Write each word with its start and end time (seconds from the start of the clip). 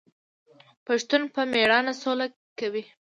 پښتون 0.85 1.21
په 1.33 1.41
میړانه 1.51 1.93
سوله 2.01 2.27
کوي. 2.59 2.83